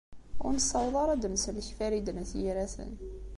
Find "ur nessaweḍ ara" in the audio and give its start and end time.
0.43-1.11